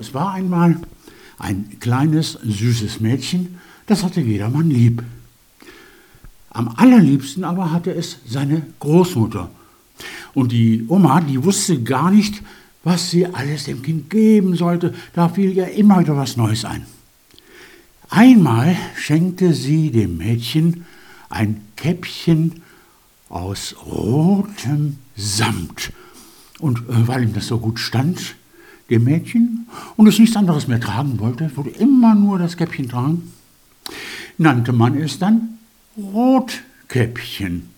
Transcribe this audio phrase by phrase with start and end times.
[0.00, 0.80] es war einmal
[1.38, 5.02] ein kleines, süßes Mädchen, das hatte jedermann lieb.
[6.50, 9.50] Am allerliebsten aber hatte es seine Großmutter.
[10.34, 12.42] Und die Oma, die wusste gar nicht,
[12.82, 14.94] was sie alles dem Kind geben sollte.
[15.12, 16.86] Da fiel ihr immer wieder was Neues ein.
[18.08, 20.84] Einmal schenkte sie dem Mädchen
[21.28, 22.62] ein Käppchen
[23.28, 25.92] aus rotem Samt.
[26.58, 28.34] Und äh, weil ihm das so gut stand,
[28.90, 29.66] dem Mädchen,
[29.96, 33.32] und es nichts anderes mehr tragen wollte, wurde immer nur das Käppchen tragen,
[34.36, 35.58] nannte man es dann
[35.96, 37.68] Rotkäppchen.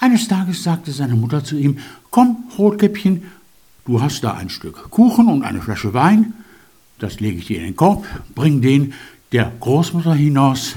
[0.00, 1.78] Eines Tages sagte seine Mutter zu ihm,
[2.10, 3.22] Komm, Rotkäppchen,
[3.84, 6.34] du hast da ein Stück Kuchen und eine Flasche Wein,
[6.98, 8.94] das lege ich dir in den Korb, bring den
[9.32, 10.76] der Großmutter hinaus,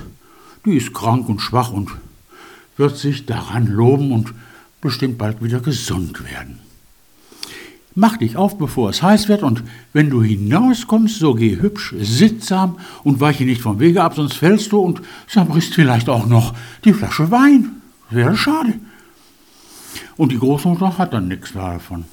[0.66, 1.90] die ist krank und schwach und
[2.78, 4.34] wird sich daran loben und
[4.82, 6.60] bestimmt bald wieder gesund werden.
[8.02, 12.78] Mach dich auf, bevor es heiß wird, und wenn du hinauskommst, so geh hübsch, sittsam
[13.04, 16.54] und weiche nicht vom Wege ab, sonst fällst du und zerbrichst vielleicht auch noch
[16.86, 17.82] die Flasche Wein.
[18.10, 18.76] Wäre schade.
[20.16, 22.06] Und die Großmutter hat dann nichts davon.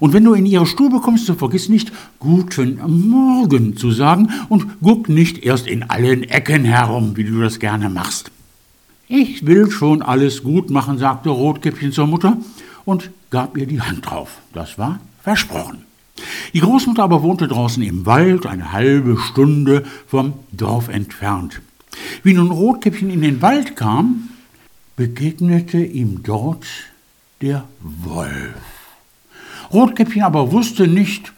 [0.00, 4.80] Und wenn du in ihre Stube kommst, so vergiss nicht, guten Morgen zu sagen und
[4.82, 8.30] guck nicht erst in allen Ecken herum, wie du das gerne machst.
[9.08, 12.38] Ich will schon alles gut machen, sagte Rotkäppchen zur Mutter
[12.86, 14.38] und gab ihr die Hand drauf.
[14.54, 15.84] Das war versprochen.
[16.54, 21.60] Die Großmutter aber wohnte draußen im Wald, eine halbe Stunde vom Dorf entfernt.
[22.22, 24.30] Wie nun Rotkäppchen in den Wald kam,
[24.96, 26.64] begegnete ihm dort
[27.42, 28.54] der Wolf.
[29.70, 31.32] Rotkäppchen aber wusste nicht,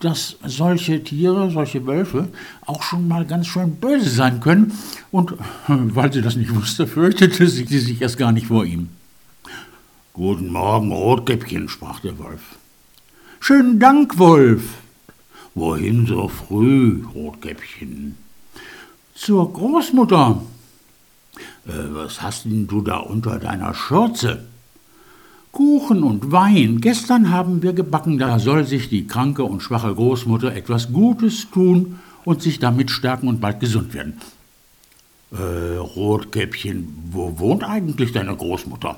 [0.00, 2.28] dass solche Tiere, solche Wölfe
[2.66, 4.72] auch schon mal ganz schön böse sein können,
[5.12, 5.34] und
[5.68, 8.88] weil sie das nicht wusste, fürchtete sie sich erst gar nicht vor ihm.
[10.16, 12.54] Guten Morgen, Rotkäppchen, sprach der Wolf.
[13.40, 14.62] Schönen Dank, Wolf.
[15.56, 18.14] Wohin so früh, Rotkäppchen?
[19.16, 20.40] Zur Großmutter.
[21.66, 24.44] Äh, was hast denn du da unter deiner Schürze?
[25.50, 26.80] Kuchen und Wein.
[26.80, 31.98] Gestern haben wir gebacken, da soll sich die kranke und schwache Großmutter etwas Gutes tun
[32.24, 34.20] und sich damit stärken und bald gesund werden.
[35.32, 38.96] Äh, Rotkäppchen, wo wohnt eigentlich deine Großmutter?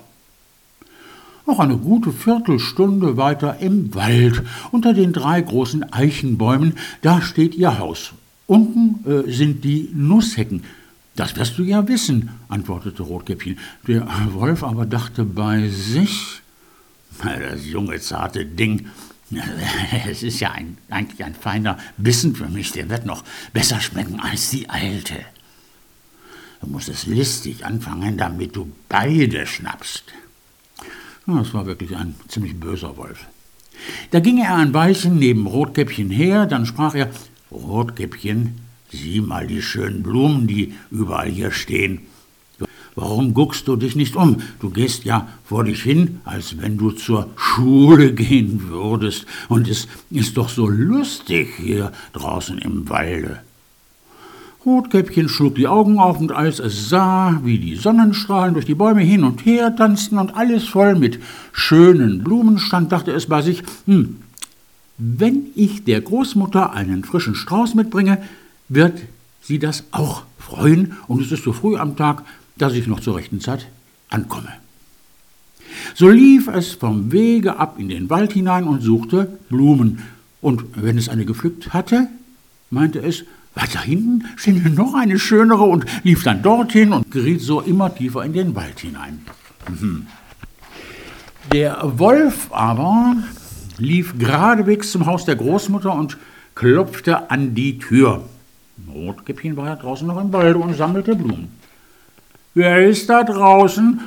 [1.46, 4.42] Noch eine gute Viertelstunde weiter im Wald,
[4.72, 8.12] unter den drei großen Eichenbäumen, da steht ihr Haus.
[8.48, 10.64] Unten äh, sind die Nusshecken.
[11.14, 13.58] Das wirst du ja wissen, antwortete Rotkäppchen.
[13.86, 16.42] Der Wolf aber dachte bei sich,
[17.22, 18.88] das junge, zarte Ding,
[20.08, 24.18] es ist ja ein, eigentlich ein feiner Bissen für mich, der wird noch besser schmecken
[24.20, 25.14] als die alte.
[26.60, 30.04] Du musst es listig anfangen, damit du beide schnappst.
[31.26, 33.26] Das war wirklich ein ziemlich böser Wolf.
[34.10, 37.10] Da ging er ein Weilchen neben Rotkäppchen her, dann sprach er,
[37.50, 38.54] Rotkäppchen,
[38.90, 42.00] sieh mal die schönen Blumen, die überall hier stehen.
[42.94, 44.40] Warum guckst du dich nicht um?
[44.58, 49.26] Du gehst ja vor dich hin, als wenn du zur Schule gehen würdest.
[49.50, 53.42] Und es ist doch so lustig hier draußen im Walde.
[54.66, 59.02] Rotkäppchen schlug die Augen auf, und als es sah, wie die Sonnenstrahlen durch die Bäume
[59.02, 61.20] hin und her tanzten und alles voll mit
[61.52, 64.16] schönen Blumen stand, dachte es bei sich, hm,
[64.98, 68.22] wenn ich der Großmutter einen frischen Strauß mitbringe,
[68.68, 68.98] wird
[69.40, 72.24] sie das auch freuen, und es ist so früh am Tag,
[72.58, 73.68] dass ich noch zur rechten Zeit
[74.10, 74.52] ankomme.
[75.94, 80.02] So lief es vom Wege ab in den Wald hinein und suchte Blumen,
[80.40, 82.08] und wenn es eine gepflückt hatte,
[82.70, 83.24] meinte es,
[83.56, 88.24] weiter hinten steht noch eine schönere und lief dann dorthin und geriet so immer tiefer
[88.24, 89.22] in den Wald hinein.
[89.68, 90.06] Mhm.
[91.52, 93.16] Der Wolf aber
[93.78, 96.18] lief geradewegs zum Haus der Großmutter und
[96.54, 98.22] klopfte an die Tür.
[98.92, 101.48] Rotkäppchen war ja draußen noch im Wald und sammelte Blumen.
[102.54, 104.00] Wer ist da draußen?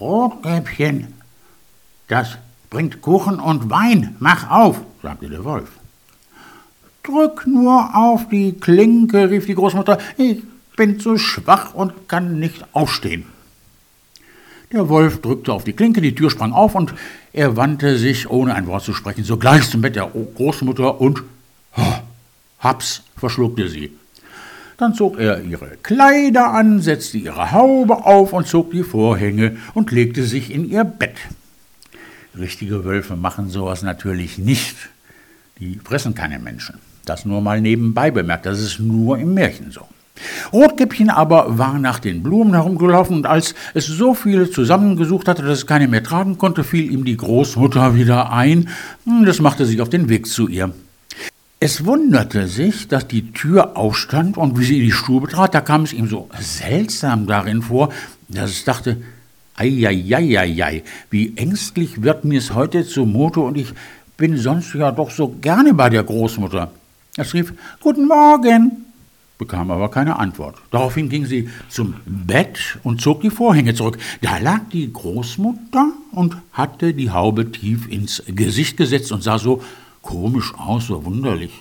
[0.00, 1.08] Rotkäppchen.
[2.08, 2.38] Das
[2.70, 4.16] bringt Kuchen und Wein.
[4.18, 5.79] Mach auf, sagte der Wolf.
[7.10, 9.98] Drück nur auf die Klinke, rief die Großmutter.
[10.16, 10.42] Ich
[10.76, 13.24] bin zu schwach und kann nicht aufstehen.
[14.72, 16.94] Der Wolf drückte auf die Klinke, die Tür sprang auf und
[17.32, 21.24] er wandte sich, ohne ein Wort zu sprechen, sogleich zum Bett der Großmutter und
[21.76, 21.94] oh,
[22.60, 23.90] Haps verschluckte sie.
[24.76, 29.90] Dann zog er ihre Kleider an, setzte ihre Haube auf und zog die Vorhänge und
[29.90, 31.16] legte sich in ihr Bett.
[32.38, 34.76] Richtige Wölfe machen sowas natürlich nicht.
[35.58, 36.78] Die fressen keine Menschen.
[37.04, 39.82] Das nur mal nebenbei bemerkt, das ist nur im Märchen so.
[40.52, 45.58] Rotkäppchen aber war nach den Blumen herumgelaufen und als es so viele zusammengesucht hatte, dass
[45.58, 48.68] es keine mehr tragen konnte, fiel ihm die Großmutter wieder ein.
[49.06, 50.72] Hm, das machte sich auf den Weg zu ihr.
[51.58, 55.60] Es wunderte sich, dass die Tür aufstand und wie sie in die Stube trat, da
[55.60, 57.90] kam es ihm so seltsam darin vor,
[58.28, 58.96] dass es dachte,
[59.56, 63.74] Eieieiei, wie ängstlich wird mir es heute zumute und ich
[64.16, 66.70] bin sonst ja doch so gerne bei der Großmutter.
[67.20, 68.86] Es rief, Guten Morgen,
[69.36, 70.56] bekam aber keine Antwort.
[70.70, 73.98] Daraufhin ging sie zum Bett und zog die Vorhänge zurück.
[74.22, 79.62] Da lag die Großmutter und hatte die Haube tief ins Gesicht gesetzt und sah so
[80.00, 81.52] komisch aus, so wunderlich.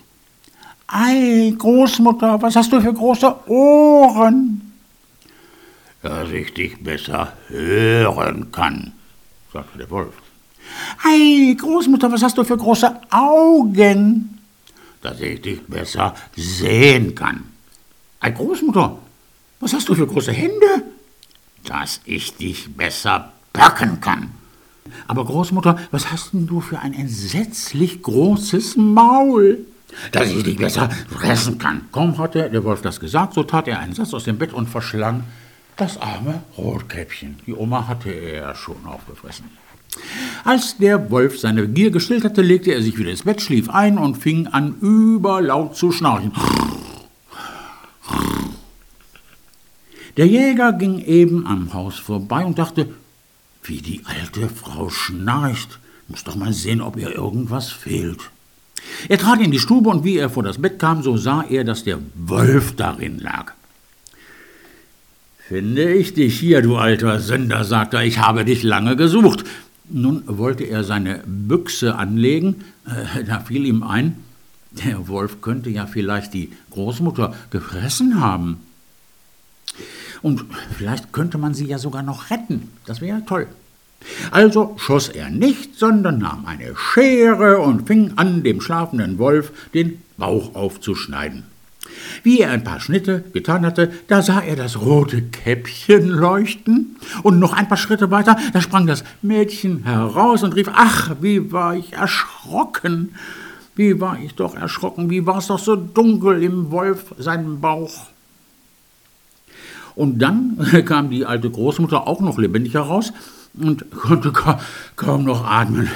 [0.87, 4.61] Ei, Großmutter, was hast du für große Ohren?
[6.01, 8.93] Dass ich dich besser hören kann,
[9.51, 10.13] sagte der Wolf.
[11.03, 14.38] Ei, Großmutter, was hast du für große Augen?
[15.01, 17.43] Dass ich dich besser sehen kann.
[18.19, 18.97] Ei, Großmutter,
[19.59, 20.83] was hast du für große Hände?
[21.65, 24.31] Dass ich dich besser packen kann.
[25.07, 29.65] Aber Großmutter, was hast denn du für ein entsetzlich großes Maul?
[30.11, 31.87] Dass ich dich besser fressen kann.
[31.91, 34.67] Kaum hatte der Wolf das gesagt, so tat er einen Satz aus dem Bett und
[34.69, 35.23] verschlang
[35.77, 37.39] das arme Rotkäppchen.
[37.47, 39.45] Die Oma hatte er schon aufgefressen.
[40.43, 43.97] Als der Wolf seine Gier gestillt hatte, legte er sich wieder ins Bett, schlief ein
[43.97, 46.31] und fing an, überlaut zu schnarchen.
[50.17, 52.89] Der Jäger ging eben am Haus vorbei und dachte,
[53.63, 58.19] wie die alte Frau schnarcht, muss doch mal sehen, ob ihr irgendwas fehlt.
[59.07, 61.63] Er trat in die Stube und wie er vor das Bett kam, so sah er,
[61.63, 63.53] dass der Wolf darin lag.
[65.47, 69.45] Finde ich dich hier, du alter Sünder, sagte er, ich habe dich lange gesucht.
[69.91, 74.15] Nun wollte er seine Büchse anlegen, äh, da fiel ihm ein,
[74.71, 78.59] der Wolf könnte ja vielleicht die Großmutter gefressen haben.
[80.21, 80.45] Und
[80.77, 82.69] vielleicht könnte man sie ja sogar noch retten.
[82.85, 83.47] Das wäre toll.
[84.31, 90.01] Also schoss er nicht, sondern nahm eine Schere und fing an, dem schlafenden Wolf den
[90.17, 91.43] Bauch aufzuschneiden.
[92.23, 97.39] Wie er ein paar Schnitte getan hatte, da sah er das rote Käppchen leuchten, und
[97.39, 101.75] noch ein paar Schritte weiter, da sprang das Mädchen heraus und rief Ach, wie war
[101.75, 103.15] ich erschrocken.
[103.75, 108.07] Wie war ich doch erschrocken, wie war es doch so dunkel im Wolf seinem Bauch.
[109.95, 113.13] Und dann kam die alte Großmutter auch noch lebendig heraus
[113.53, 114.33] und konnte
[114.95, 115.89] kaum noch atmen.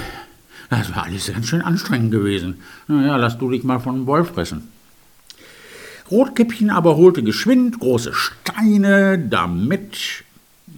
[0.69, 2.55] Das war alles ganz schön anstrengend gewesen.
[2.87, 4.69] Naja, lass du dich mal von einem Wolf fressen.
[6.11, 10.23] Rotkäppchen aber holte geschwind große Steine, damit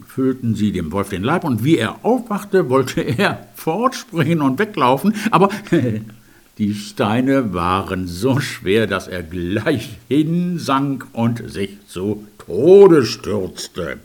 [0.08, 5.16] füllten sie dem Wolf den Leib, und wie er aufwachte, wollte er fortspringen und weglaufen,
[5.32, 5.50] aber
[6.58, 13.98] Die Steine waren so schwer, dass er gleich hinsank und sich zu Tode stürzte.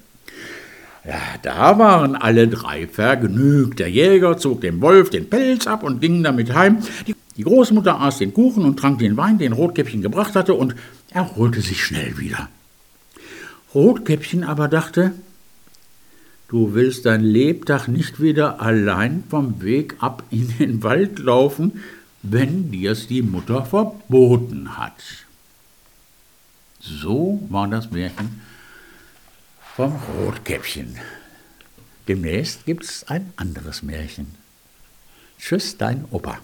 [1.05, 3.79] Ja, da waren alle drei vergnügt.
[3.79, 6.79] Der Jäger zog dem Wolf den Pelz ab und ging damit heim.
[7.07, 10.75] Die, die Großmutter aß den Kuchen und trank den Wein, den Rotkäppchen gebracht hatte, und
[11.11, 12.49] erholte sich schnell wieder.
[13.75, 15.13] Rotkäppchen aber dachte,
[16.49, 21.83] du willst dein Lebtag nicht wieder allein vom Weg ab in den Wald laufen,
[22.23, 25.27] wenn dir's die Mutter verboten hat.
[26.81, 28.41] So war das Märchen
[29.77, 30.97] vom Rotkäppchen.
[32.09, 34.35] Demnächst gibt's ein anderes Märchen.
[35.39, 36.39] Tschüss, dein Opa.